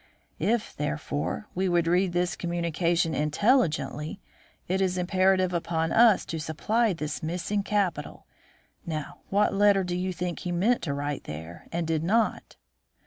If, 0.39 0.75
therefore, 0.75 1.47
we 1.53 1.69
would 1.69 1.85
read 1.85 2.11
this 2.11 2.35
communication 2.35 3.13
intelligently, 3.13 4.19
it 4.67 4.81
is 4.81 4.97
imperative 4.97 5.53
upon 5.53 5.91
us 5.91 6.25
to 6.25 6.39
supply 6.39 6.91
this 6.91 7.21
missing 7.21 7.61
capital. 7.61 8.25
Now, 8.83 9.19
what 9.29 9.53
letter 9.53 9.83
do 9.83 9.95
you 9.95 10.11
think 10.11 10.39
he 10.39 10.51
meant 10.51 10.81
to 10.81 10.93
write 10.95 11.25
there 11.25 11.67
and 11.71 11.85
did 11.85 12.03
not?" 12.03 12.55